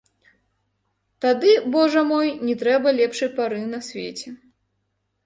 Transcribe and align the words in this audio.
Тады, 1.25 1.51
божа 1.75 2.01
мой, 2.11 2.27
не 2.47 2.55
трэба 2.63 2.87
лепшай 3.01 3.29
пары 3.41 3.61
на 3.75 3.79
свеце. 3.89 4.27